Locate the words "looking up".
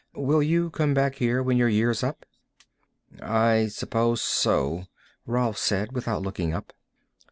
6.23-6.73